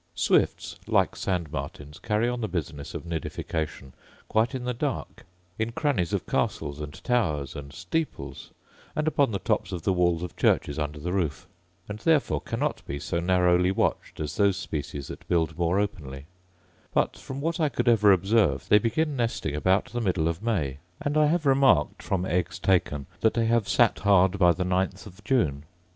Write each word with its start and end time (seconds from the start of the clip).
Swifts, 0.15 0.77
like 0.87 1.15
sand 1.15 1.51
martins, 1.51 1.99
carry 1.99 2.27
on 2.27 2.41
the 2.41 2.47
business 2.47 2.95
of 2.95 3.03
nidification 3.03 3.91
quite 4.27 4.55
in 4.55 4.63
the 4.63 4.73
dark, 4.73 5.27
in 5.59 5.71
crannies 5.71 6.11
of 6.11 6.25
castles, 6.25 6.81
and 6.81 7.03
towers, 7.03 7.55
and 7.55 7.71
steeples, 7.71 8.49
and 8.95 9.07
upon 9.07 9.29
the 9.29 9.37
tops 9.37 9.71
of 9.71 9.83
the 9.83 9.93
walls 9.93 10.23
of 10.23 10.35
churches 10.35 10.79
under 10.79 10.97
the 10.97 11.13
roof; 11.13 11.45
and 11.87 11.99
therefore 11.99 12.41
cannot 12.41 12.83
be 12.87 12.97
so 12.97 13.19
narrowly 13.19 13.69
watched 13.69 14.19
as 14.19 14.37
those 14.37 14.57
species 14.57 15.05
that 15.07 15.27
build 15.27 15.55
more 15.55 15.79
openly: 15.79 16.25
but, 16.95 17.15
from 17.15 17.39
what 17.39 17.59
I 17.59 17.69
could 17.69 17.87
ever 17.87 18.11
observe, 18.11 18.67
they 18.69 18.79
begin 18.79 19.15
nesting 19.15 19.55
about 19.55 19.91
the 19.91 20.01
middle 20.01 20.27
of 20.27 20.41
May; 20.41 20.79
and 20.99 21.15
I 21.15 21.27
have 21.27 21.45
remarked, 21.45 22.01
from 22.01 22.25
eggs 22.25 22.57
taken, 22.57 23.05
that 23.19 23.35
they 23.35 23.45
have 23.45 23.69
sat 23.69 23.99
hard 23.99 24.39
by 24.39 24.51
the 24.51 24.65
ninth 24.65 25.05
of 25.05 25.23
June. 25.23 25.63